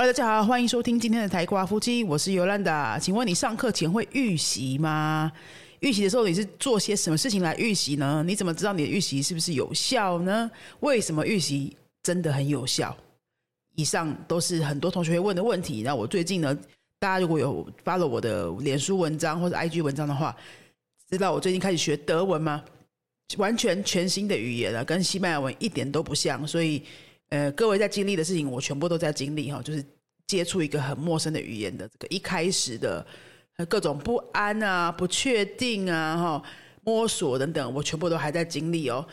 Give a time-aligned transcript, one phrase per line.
[0.00, 2.98] 大家好，欢迎收听今天的台瓜夫妻，我是尤兰达。
[2.98, 5.30] 请问你上课前会预习吗？
[5.80, 8.24] 预习的时候你是做些什么事情来预习呢？
[8.26, 10.50] 你怎么知道你的预习是不是有效呢？
[10.80, 12.96] 为什么预习真的很有效？
[13.76, 15.82] 以上都是很多同学会问的问题。
[15.82, 16.58] 那我最近呢，
[16.98, 20.34] 大家如果有发了我的脸书文章或者 IG 文章的话，
[21.10, 22.64] 知道我最近开始学德文吗？
[23.36, 26.44] 完全全新的语言了，跟西班牙文一点都不像。
[26.48, 26.82] 所以，
[27.28, 29.84] 呃，各位在经历的事情，我全部都在经历哈，就是
[30.30, 33.04] 接触一个很陌生的语言的这个一开始的
[33.68, 36.42] 各种不安啊、不确定啊、哈
[36.84, 39.04] 摸索等等，我全部都还在经历哦。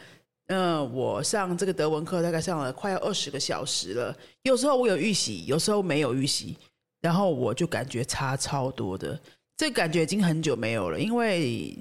[0.45, 6.55] 嗯，我上这个德文课大概上了快要二十个小时了，有时候我有预习，有时候没有预习，
[7.02, 9.20] 然后我就感觉差超多的，
[9.58, 11.75] 这感觉已经很久没有了，因为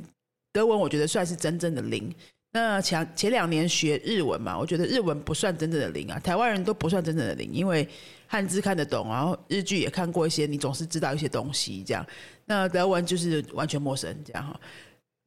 [0.51, 2.11] 德文我觉得算是真正的零。
[2.53, 7.87] 那前前两年学日文嘛，我觉得日文不算真正的零啊，台湾人都不算真正的零，因为
[8.27, 12.05] 汉字看得懂，然后日剧也看过一些，你总是知道一些东西这样。
[12.45, 14.60] 那德文就是完全陌生这样哈。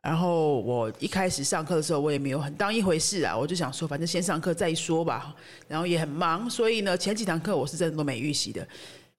[0.02, 5.36] 然后我一开始上课的时候，我也没有很当一回事啊，我就想说，反正先上课再说吧。
[5.67, 8.66] 然后也很忙，所以呢，前几堂课我是真的都没预习的，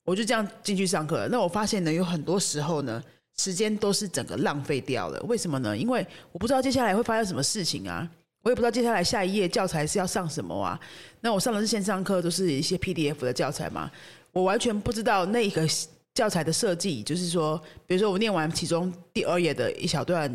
[0.04, 1.28] 我就这样进去上课。
[1.30, 3.02] 那我发现呢，有很多时候呢，
[3.36, 5.20] 时间都是整个浪费掉了。
[5.24, 5.76] 为什么呢？
[5.76, 8.08] 因为我不知道接下来会发生什么事情啊，
[8.42, 10.78] 我也不知道接下来下一页教材是要上什么啊。
[11.20, 13.90] 那我上的是线上课，都是一些 PDF 的教材嘛，
[14.32, 15.66] 我完全不知道那个
[16.14, 20.32] 教材的设计，就是说，比如说我念完其中第二页的一小段。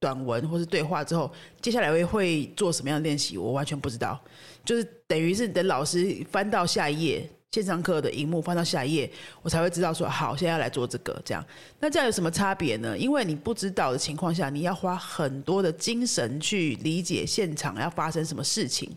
[0.00, 1.28] 短文或是对话之后，
[1.60, 3.36] 接下来会会做什么样的练习？
[3.36, 4.16] 我完全不知道。
[4.64, 9.10] 就是等于是等老师翻到下一页线上课的荧幕，翻到下一页，
[9.40, 11.18] 我才会知道说好，现在要来做这个。
[11.24, 11.42] 这样，
[11.80, 12.96] 那这样有什么差别呢？
[12.96, 18.94] 因为你不知道的情况下，你要花很多的精神去理解现场要发生什么事情。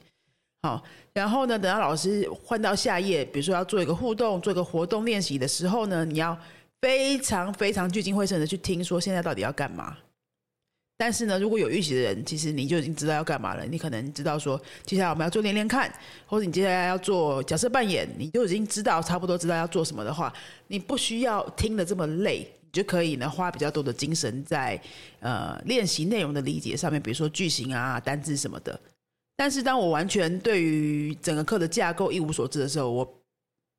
[0.63, 6.37] 好，然后呢，等到老师换到下一页，比如说要做一个互动、做一个活动练习的时候呢，你要
[6.81, 9.97] 非常非常聚精会神的去听，说现在到底要干嘛。
[11.01, 13.65] 但是呢，如果有预习的人，其实你就已经知道要干嘛了。
[13.65, 15.91] 你可能知道说，接下来我们要做连连看，
[16.27, 20.31] 或者你接下来要做角色扮演，你就已经知道差不多知道要做什么的话，
[20.67, 24.79] 你不需要听的这么累，你就可以呢花比较多的精神在
[25.21, 28.79] 呃练习内容的理解上面，比如说句型啊、单字什么的。
[29.35, 33.21] 但是当我完全对于整个课的架构一无所知的时候，我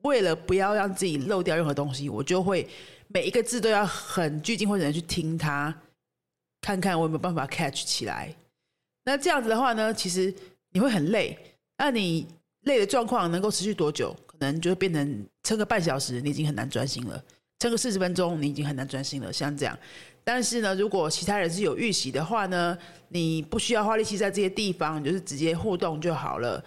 [0.01, 2.67] 为了不要让自己漏掉任何东西，我就会
[3.07, 5.73] 每一个字都要很聚精会神的去听它。
[6.63, 8.33] 看看我有没有办法 catch 起来。
[9.03, 10.33] 那这样子的话呢，其实
[10.71, 11.37] 你会很累。
[11.77, 12.25] 那你
[12.61, 14.15] 累的状况能够持续多久？
[14.25, 17.21] 可能就会变成撑个半小时，你已经很难专心了；
[17.59, 19.33] 撑个四十分钟，你已经很难专心了。
[19.33, 19.77] 像这样。
[20.23, 22.77] 但是呢，如果其他人是有预习的话呢，
[23.09, 26.63] 你不需要花力气在这些地方，你就是直接互动就好了。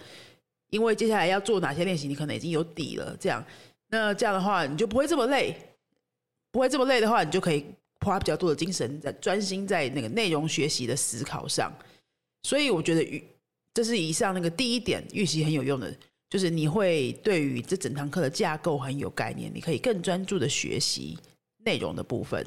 [0.69, 3.17] 因为接下来要做哪些练习，你可能已经有底了。
[3.19, 3.43] 这样，
[3.89, 5.57] 那这样的话，你就不会这么累。
[6.53, 7.65] 不会这么累的话，你就可以。
[8.07, 11.73] 花比较多的精神在专心在那个内容学习的思考上，
[12.45, 13.23] 所以我觉得预
[13.75, 15.95] 这是以上那个第一点预习很有用的，
[16.31, 21.19] 就是你会对于这整堂课的架构很有概念，你可以更专注的学习
[21.65, 22.47] 内容的部分。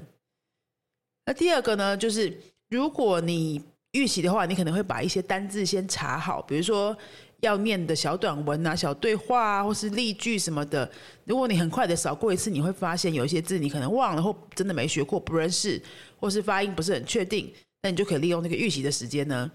[1.25, 2.35] 那第二个呢，就是
[2.69, 6.97] 如果你预习的话，你可能会把一些单字先查好，比如说。
[7.41, 10.89] 要念的小短文啊、小对话啊，或是例句什么的，
[11.23, 15.81] 如果你很快的扫过一次，你会发现有一些字你可能忘了，或真的没学过、不认识，
[16.19, 17.51] 或是发音不是很确定，
[17.81, 19.49] 那你就可以利用那个预习的时间呢，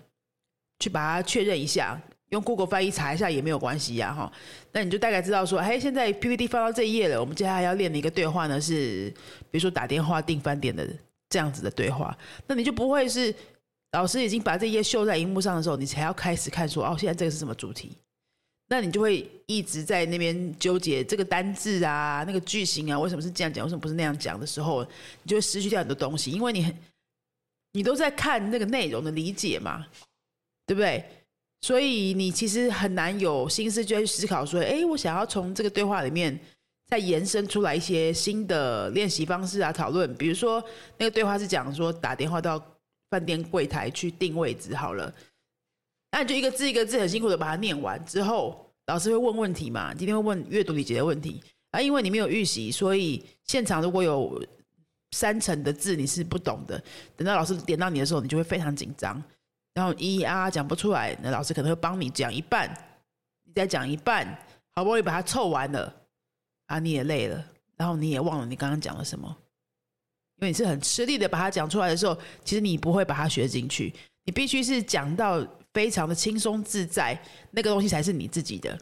[0.78, 2.00] 去把它确认一下，
[2.30, 4.32] 用 Google 翻译查一下也没有关系呀，哈。
[4.72, 9.12] 那你就大概知道说，哎，现在 PPT 翻到这一页了，我们接下来要练的一个对话呢是，
[9.50, 10.88] 比如说打电话订饭店的
[11.28, 12.16] 这样子的对话，
[12.46, 13.34] 那你就不会是。
[13.94, 17.92] 老师已经把这页秀在荧幕上的时候，你才要开始看说哦，现在这个是什么主题？
[18.68, 24.82] 那你就会一直在那边纠结这个单字啊、那个句型啊，为什么是这样讲，为什么不是那样讲的时候，
[25.22, 26.76] 你就会失去掉很多东西，因为你很
[27.72, 29.86] 你都在看那个内容的理解嘛，
[30.66, 31.04] 对不对？
[31.60, 36.36] 所以你其实很难有心思去思考说，哎，我想要从这个对话里面
[36.88, 40.12] 再延伸出来一些新的练习方式啊，讨论。
[40.16, 40.60] 比如说
[40.98, 42.60] 那个对话是讲说打电话到。
[43.14, 45.14] 饭店柜台去定位置好了，
[46.10, 49.94] 那你就一个字一个字很辛苦的把它念完之后，老师会问问题嘛？
[49.94, 51.40] 今天会问阅读理解的问题
[51.70, 54.44] 啊，因为你没有预习，所以现场如果有
[55.12, 56.82] 三层的字你是不懂的，
[57.14, 59.22] 等到老师点到你的时候，你就会非常紧张，
[59.74, 62.68] 然后咿咿啊讲不出来，那老师可能会帮你讲一半，
[63.44, 64.26] 你再讲一半，
[64.72, 65.94] 好不容易把它凑完了
[66.66, 67.46] 啊，你也累了，
[67.76, 69.36] 然后你也忘了你刚刚讲了什么。
[70.36, 73.92] 因为你是很吃力的把它讲出来的时候，其实你不会把它学进去。
[74.24, 77.20] 你必须是讲到非常的轻松自在，
[77.50, 78.78] 那个东西才是你自己的。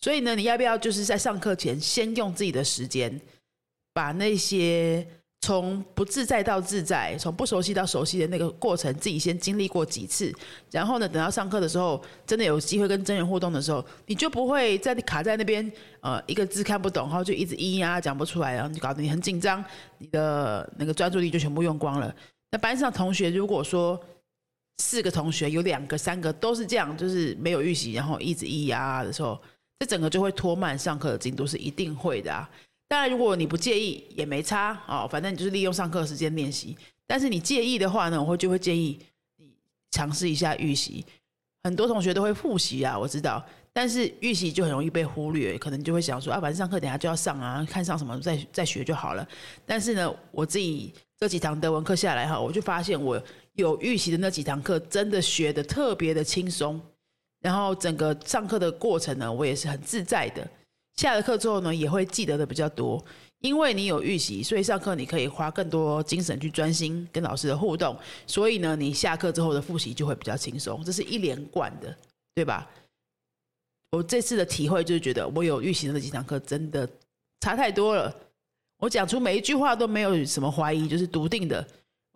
[0.00, 3.20] 所以呢，你要不要就是在上课前先用自己的时间，
[3.92, 5.06] 把那些
[5.40, 10.34] 从不自在到自在，从不熟悉到熟悉的那个过程，自己先经历过几次，
[10.70, 15.70] 然后呢，等到上课的时候，真的有机会跟真人互动的时候，你就不会在卡在那边，
[16.00, 19.64] 呃，一个字看不懂，然后就一直咿呀讲不出来，然后就搞得你很紧张，
[19.98, 22.14] 你的那个专注力就全部用光了。
[22.50, 23.98] 那班上同学如果说
[24.78, 29.40] 四个同学有两个、三个都是这样，就是没有预习，然后一直咿呀的时候。
[29.80, 32.50] 这整个就会拖慢上课的进度，是一定会的啊。
[32.88, 36.76] 当然，如果你不介意也没差哦，反正你就是利用上课时间练习。
[37.06, 38.98] 但是你介意的话呢，我会就会建议
[39.36, 39.52] 你
[39.90, 41.04] 尝试一下预习。
[41.64, 43.44] 很多同学都会复习啊，我知道，
[43.74, 49.28] 但是预习就很容易被忽略，可能就会想说啊，反正上课等下就要上啊，看上什么再再学就好了。
[49.66, 53.22] 但是呢，我自己这几堂德文课下来哈，我就发现我
[53.54, 56.80] 有预习的那几堂课，真的学的特别的轻松。
[57.40, 60.48] 然后整个上课的过程呢，我也是很自在的。
[60.98, 63.02] 下了课之后呢，也会记得的比较多，
[63.38, 67.96] 因为你有预习，所以上课你可以花更多精神去专心跟老师的互动。
[68.26, 71.96] 所以呢，你下课之后的复习就会比较轻松，这是一连贯的，
[72.34, 72.68] 对吧？
[73.92, 76.86] 我这次的体会就是觉得，我有预习的那几堂课真的
[77.42, 78.12] 差太多了。
[78.78, 81.64] 我讲出每一句话都没有什么怀疑，就是笃定的。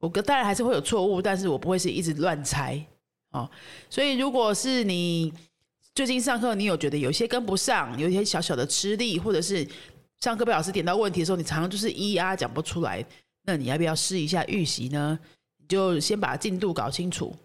[0.00, 2.84] 我当然还是会有错误，但是我不会是一直乱猜。
[3.30, 3.48] 哦，
[3.88, 5.32] 所以如果是你
[5.94, 9.66] 最近上课，你有觉得有些跟不上，有一些小小的吃力，或者是
[10.20, 13.04] 上课被老师点到问题的时候，你常常就是咿呀讲不出来，
[13.44, 15.18] 那你要不要试一下预习呢？
[15.58, 17.36] 你就先把进度搞清楚，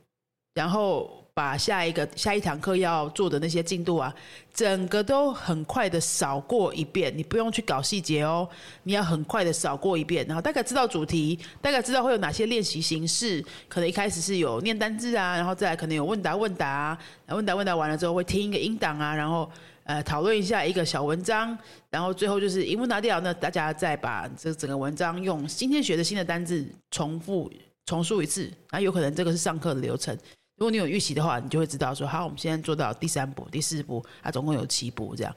[0.53, 1.26] 然后。
[1.37, 4.11] 把下一个下一堂课要做的那些进度啊，
[4.51, 8.49] 整个都很快的扫过一遍，你不用去搞细节哦，
[8.81, 13.39] 你要很快的扫过一遍，然后大概知道主题，大概知道会有哪些练习形式，
[13.69, 16.97] 可能一开始是有念单字啊，然后再来可能有问答问答，
[17.27, 19.47] 问答问答完了之后会听一个音档啊，然后
[19.83, 21.55] 呃讨论一下一个小文章，
[21.91, 27.51] 然后最后就是一问答掉，那大家再把这整个文章用今天学的新的单字重复
[27.85, 30.17] 重述一次，那，有可能这个是上课的流程。
[30.57, 35.33] 如果你有预习的话，你就会知道说，好，我们现在做到第三步、第四步，它总共有七步这样。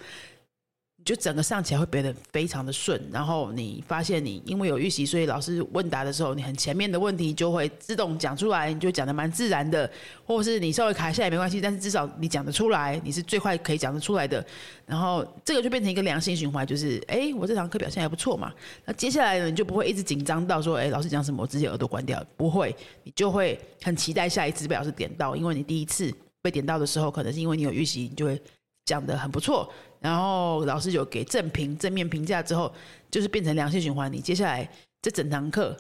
[1.05, 9.91] 就整个上起来会变得非常的顺，然后你发现你因为有预习，所以老师问答的时候，你很前面的问题就会自动讲出来，你就讲的蛮自然的，
[10.25, 14.45] 或者是你稍微卡一下也没关系，但是至少你讲得出来，你是最快可以讲得出来的。
[14.87, 18.53] 然后这个就变成一个良性循环，就是哎，我这堂课表现还不错嘛。
[18.85, 22.75] 那接下来呢，你就不会一直紧张到说，哎，老师讲什么我直接耳朵关掉，不会，
[23.05, 26.13] 你就会很期待下一次被老师点到，因为你第一次
[26.43, 28.41] 被点到的时候，可能是因为你有预习，你就会
[28.91, 29.73] 讲的很不错。
[30.01, 32.73] 然后老师有给正评、正面评价之后，
[33.09, 34.13] 就是变成良性循环。
[34.13, 34.69] 你接下来
[35.01, 35.77] 这整堂课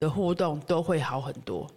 [0.00, 1.70] 的互动都会好很多。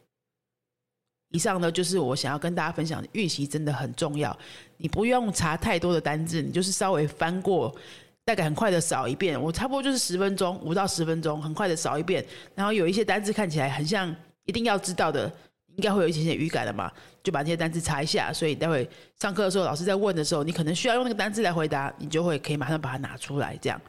[1.29, 4.35] 以上呢，就是我想要跟大家分享的，预习真的很重要。
[4.77, 7.75] 你不用查太多的单字，你就是稍微翻过，
[8.23, 9.39] 大概很快的扫一遍。
[9.39, 12.25] 我差不多就是十分钟，五到十分钟，很快的扫一遍。
[12.55, 14.15] 然后有一些单字看起来很像
[14.45, 15.31] 一定要知道的。
[15.75, 16.91] 应该会有一些些语感的嘛，
[17.23, 18.31] 就把这些单词查一下。
[18.31, 18.89] 所以待会
[19.19, 23.57] 上课的时候，老师在问的时候，你可能需要用那个单词来回答，你就会可以马上把它拿出来。
[23.61, 23.79] 这样，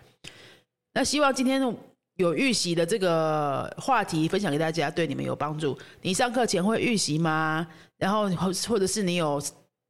[0.95, 1.63] 那希望今天
[2.17, 5.79] 有预习的这个话题分享给大家，对你们有帮助。
[6.03, 7.67] 你上课前会预习吗？
[7.99, 8.29] 然后
[8.69, 9.41] 或者是你有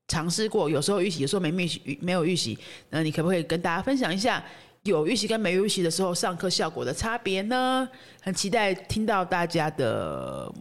[0.09, 2.59] 尝试过，有时候预习，有时候没预习，没有预习，
[2.91, 4.45] 那你可不可以跟大家分享一下
[4.83, 7.89] 有预习跟没预习的时候上课效果的差别呢？
[8.21, 10.53] 很期待听到大家的。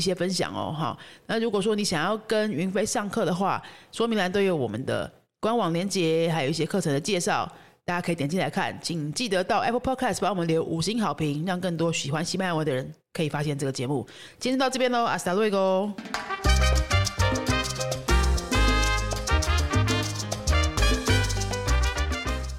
[0.00, 0.96] 一些分享哦，哈。
[1.26, 7.46] 那如果说你想要跟云飞上课的话，说明栏都有我们的官网连接，还有一些课程的介绍，
[7.84, 8.74] 大家可以点进来看。
[8.80, 14.08] 请记得到 Apple Podcast 帮我们留五星好评，让更多喜欢西班牙文的人可以发现这个节目。
[14.38, 15.92] 今天到这边喽，阿斯达瑞哥。